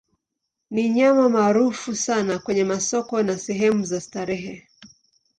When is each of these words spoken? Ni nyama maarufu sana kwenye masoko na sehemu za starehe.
Ni 0.71 0.89
nyama 0.89 1.29
maarufu 1.29 1.95
sana 1.95 2.39
kwenye 2.39 2.63
masoko 2.63 3.23
na 3.23 3.37
sehemu 3.37 3.85
za 3.85 4.01
starehe. 4.01 4.67